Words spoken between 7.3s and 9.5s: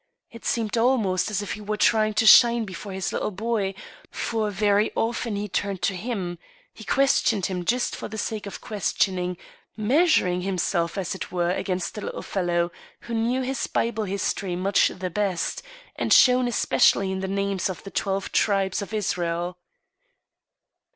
him just for the sake of question ing,